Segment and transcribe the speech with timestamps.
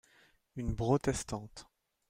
[0.55, 1.67] Une brotestante.